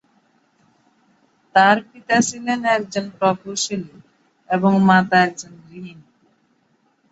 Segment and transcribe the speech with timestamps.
[1.55, 3.95] তার পিতা ছিলেন একজন প্রকৌশলী
[4.49, 6.05] এবং মাতা একজন গৃহিণী।